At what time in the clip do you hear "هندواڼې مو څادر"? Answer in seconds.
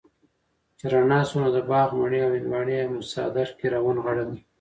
2.35-3.47